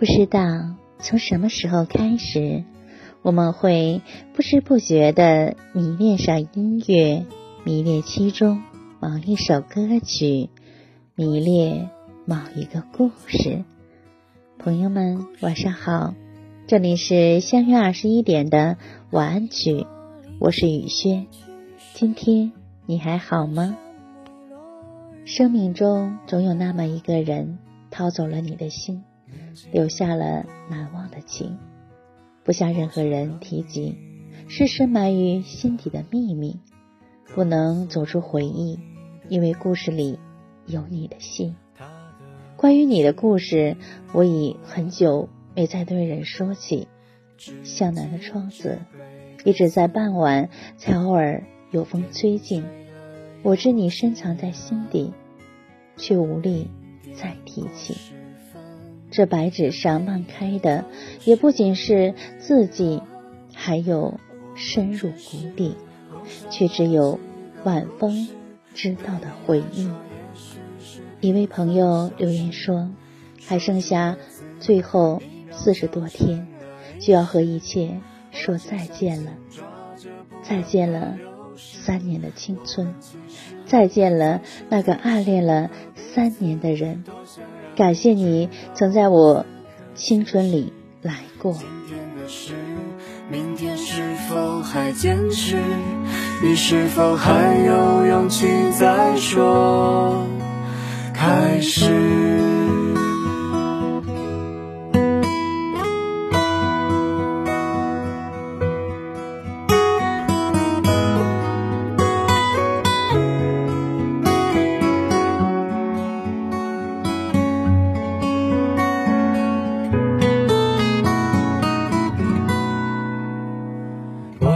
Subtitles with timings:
[0.00, 0.40] 不知道
[0.98, 2.64] 从什么时候开始，
[3.20, 4.00] 我们会
[4.32, 7.26] 不知不觉的迷恋上音乐，
[7.64, 8.62] 迷恋其中
[8.98, 10.48] 某一首歌曲，
[11.14, 11.90] 迷恋
[12.24, 13.62] 某一个故事。
[14.58, 16.14] 朋友们，晚上好，
[16.66, 18.78] 这里是相约二十一点的
[19.10, 19.84] 晚安曲，
[20.38, 21.26] 我是雨轩。
[21.92, 22.52] 今天
[22.86, 23.76] 你还好吗？
[25.26, 27.58] 生命中总有那么一个人，
[27.90, 29.04] 掏走了你的心，
[29.72, 31.58] 留下了难忘的情，
[32.44, 33.96] 不向任何人提及，
[34.48, 36.58] 是深埋于心底的秘密，
[37.34, 38.78] 不能走出回忆，
[39.28, 40.18] 因为故事里
[40.66, 41.56] 有你的心。
[42.56, 43.76] 关于你的故事，
[44.12, 46.88] 我已很久没再对人说起。
[47.64, 48.78] 向南的窗子，
[49.44, 52.64] 一直在傍晚才偶尔有风吹进。
[53.42, 55.12] 我知你深藏在心底。
[55.96, 56.66] 却无力
[57.14, 57.94] 再提起。
[59.10, 60.84] 这白纸上漫开的，
[61.24, 63.02] 也不仅是字迹，
[63.54, 64.20] 还有
[64.54, 65.76] 深入骨底，
[66.48, 67.18] 却只有
[67.64, 68.28] 晚风
[68.74, 69.90] 知道的回忆。
[71.20, 72.90] 一位朋友留言说
[73.46, 74.16] ：“还剩下
[74.58, 76.46] 最后四十多天，
[77.00, 78.00] 就要和一切
[78.30, 79.32] 说再见了，
[80.42, 81.18] 再见了。”
[81.62, 82.94] 三年的青春，
[83.66, 87.04] 再见了那个暗恋了三年的人。
[87.80, 89.46] 感谢你曾在我
[89.94, 91.56] 青春里来过。
[93.30, 95.56] 明天是否还坚持？
[96.42, 98.46] 你是否还有勇气
[98.78, 100.26] 再说
[101.14, 101.99] 开始？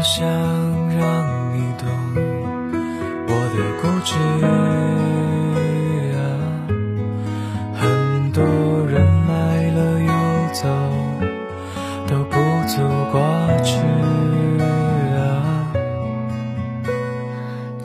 [0.05, 0.23] 想
[0.91, 1.89] 让你懂
[3.27, 4.13] 我的固执
[6.15, 6.19] 啊
[7.75, 7.83] 很
[8.33, 8.45] 多
[8.87, 9.33] 人来
[9.71, 10.13] 了又
[10.53, 10.69] 走
[12.07, 12.37] 都不
[12.69, 13.17] 足挂
[13.63, 13.81] 齿
[15.17, 15.17] 啊。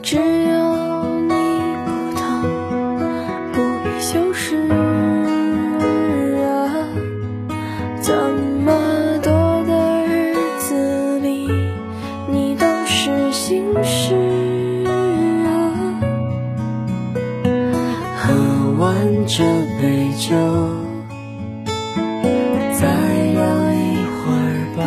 [0.02, 0.59] 只有
[19.26, 19.44] 这
[19.80, 20.34] 杯酒，
[22.72, 22.86] 再
[23.32, 23.40] 聊
[23.72, 23.76] 一
[24.10, 24.44] 会儿
[24.76, 24.80] 吧。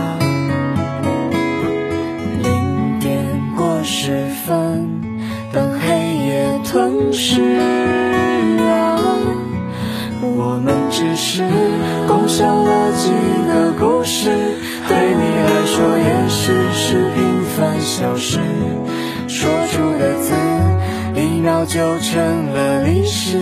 [2.41, 3.13] 零点
[3.55, 4.51] 过十分，
[5.53, 5.87] 当黑
[6.27, 7.41] 夜吞噬
[8.59, 8.99] 啊，
[10.21, 11.43] 我们只是
[12.07, 13.09] 共享了几
[13.47, 14.29] 个故事，
[14.87, 18.39] 对你来说也许是平凡小事，
[21.43, 23.37] 秒就成了历史。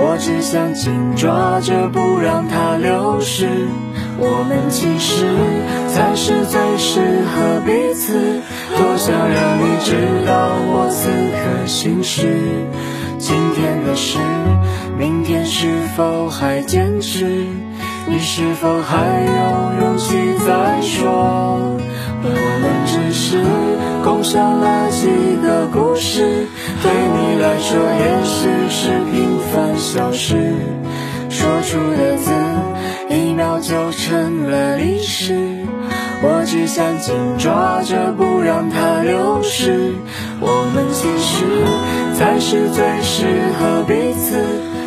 [0.00, 3.48] 我只想紧抓着，不让它流失。
[4.20, 5.26] 我们其实
[5.88, 8.40] 才是最适合彼此。
[8.76, 12.38] 多想让你知道我此刻心事。
[13.18, 14.20] 今天的事，
[14.96, 17.24] 明天是否还坚持？
[18.06, 18.96] 你是否还
[19.26, 20.14] 有勇气
[20.46, 21.76] 再说？
[22.22, 22.28] 我
[22.62, 23.42] 们只是
[24.04, 25.08] 共享了几
[25.42, 26.17] 个故事。
[27.68, 30.54] 说，也许是平凡小事，
[31.28, 32.32] 说出的字，
[33.10, 35.36] 一秒就成了历史。
[36.22, 39.92] 我只想紧抓着，不让它流失。
[40.40, 41.44] 我们其实
[42.16, 43.26] 才是最适
[43.60, 44.42] 合彼此。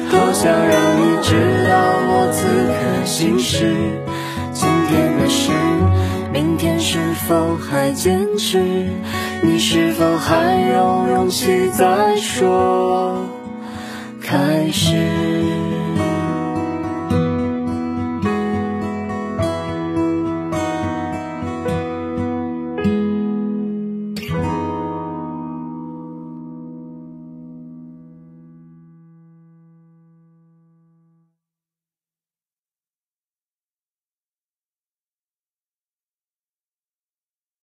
[0.10, 1.36] 多想让你知
[1.70, 1.78] 道
[2.10, 3.76] 我此刻心事。
[4.54, 5.52] 今天的事，
[6.34, 6.98] 明天是
[7.28, 8.88] 否还坚持？
[9.44, 13.26] 你是否还有勇气再说
[14.22, 15.41] 开始？